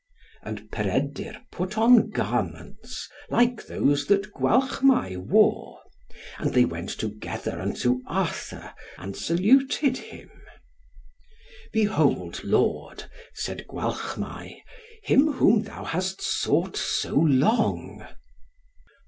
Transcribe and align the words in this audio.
And 0.41 0.71
Peredur 0.71 1.43
put 1.51 1.77
on 1.77 2.09
garments 2.09 3.07
like 3.29 3.67
those 3.67 4.07
that 4.07 4.33
Gwalchmai 4.33 5.15
wore; 5.17 5.79
and 6.39 6.55
they 6.55 6.65
went 6.65 6.89
together 6.89 7.61
unto 7.61 8.01
Arthur, 8.07 8.73
and 8.97 9.15
saluted 9.15 9.97
him. 9.97 10.31
"Behold, 11.71 12.43
lord," 12.43 13.03
said 13.35 13.67
Gwalchmai, 13.67 14.63
"him 15.03 15.33
whom 15.33 15.61
thou 15.61 15.83
hast 15.83 16.19
sought 16.19 16.75
so 16.77 17.13
long." 17.15 18.03